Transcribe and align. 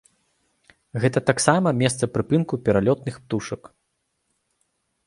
Гэта 1.03 1.19
таксама 1.29 1.75
месца 1.83 2.09
прыпынку 2.17 2.53
пералётных 2.65 3.15
птушак. 3.27 3.73